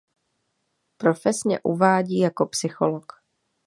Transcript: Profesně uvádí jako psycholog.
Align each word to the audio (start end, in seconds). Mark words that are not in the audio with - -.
Profesně 0.97 1.59
uvádí 1.63 2.17
jako 2.19 2.45
psycholog. 2.45 3.05